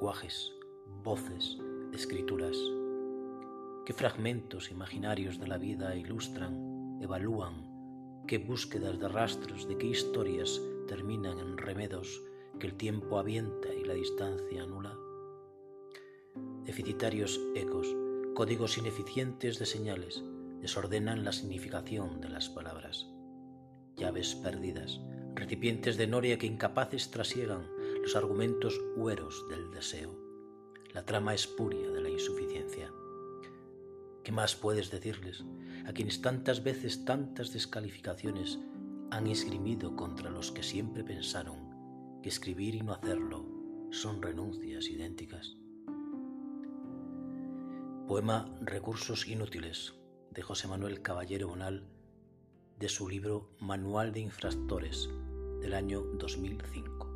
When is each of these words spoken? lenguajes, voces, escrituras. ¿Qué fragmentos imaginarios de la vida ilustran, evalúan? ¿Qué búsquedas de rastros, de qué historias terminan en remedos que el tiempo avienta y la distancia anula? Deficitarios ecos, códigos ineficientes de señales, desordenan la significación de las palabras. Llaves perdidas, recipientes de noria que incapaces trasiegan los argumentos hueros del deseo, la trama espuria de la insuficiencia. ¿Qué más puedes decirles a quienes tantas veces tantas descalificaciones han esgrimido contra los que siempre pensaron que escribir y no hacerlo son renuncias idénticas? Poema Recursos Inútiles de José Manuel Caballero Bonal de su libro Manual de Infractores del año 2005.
lenguajes, 0.00 0.50
voces, 1.04 1.58
escrituras. 1.92 2.56
¿Qué 3.84 3.92
fragmentos 3.92 4.70
imaginarios 4.70 5.38
de 5.38 5.46
la 5.46 5.58
vida 5.58 5.94
ilustran, 5.94 6.98
evalúan? 7.02 8.24
¿Qué 8.26 8.38
búsquedas 8.38 8.98
de 8.98 9.08
rastros, 9.08 9.68
de 9.68 9.76
qué 9.76 9.88
historias 9.88 10.58
terminan 10.88 11.38
en 11.38 11.58
remedos 11.58 12.22
que 12.58 12.68
el 12.68 12.76
tiempo 12.76 13.18
avienta 13.18 13.74
y 13.74 13.84
la 13.84 13.92
distancia 13.92 14.62
anula? 14.62 14.96
Deficitarios 16.64 17.38
ecos, 17.54 17.94
códigos 18.34 18.78
ineficientes 18.78 19.58
de 19.58 19.66
señales, 19.66 20.24
desordenan 20.62 21.26
la 21.26 21.32
significación 21.32 22.22
de 22.22 22.30
las 22.30 22.48
palabras. 22.48 23.06
Llaves 23.98 24.34
perdidas, 24.34 24.98
recipientes 25.34 25.98
de 25.98 26.06
noria 26.06 26.38
que 26.38 26.46
incapaces 26.46 27.10
trasiegan 27.10 27.68
los 28.02 28.16
argumentos 28.16 28.80
hueros 28.96 29.46
del 29.48 29.70
deseo, 29.70 30.16
la 30.92 31.04
trama 31.04 31.34
espuria 31.34 31.90
de 31.90 32.00
la 32.00 32.08
insuficiencia. 32.08 32.92
¿Qué 34.24 34.32
más 34.32 34.54
puedes 34.54 34.90
decirles 34.90 35.44
a 35.86 35.92
quienes 35.92 36.20
tantas 36.22 36.62
veces 36.62 37.04
tantas 37.04 37.52
descalificaciones 37.52 38.58
han 39.10 39.26
esgrimido 39.26 39.96
contra 39.96 40.30
los 40.30 40.50
que 40.52 40.62
siempre 40.62 41.04
pensaron 41.04 42.20
que 42.22 42.28
escribir 42.28 42.74
y 42.74 42.82
no 42.82 42.92
hacerlo 42.92 43.44
son 43.90 44.22
renuncias 44.22 44.86
idénticas? 44.88 45.56
Poema 48.06 48.52
Recursos 48.60 49.28
Inútiles 49.28 49.94
de 50.30 50.42
José 50.42 50.68
Manuel 50.68 51.02
Caballero 51.02 51.48
Bonal 51.48 51.84
de 52.78 52.88
su 52.88 53.08
libro 53.08 53.50
Manual 53.60 54.12
de 54.12 54.20
Infractores 54.20 55.08
del 55.60 55.74
año 55.74 56.00
2005. 56.00 57.09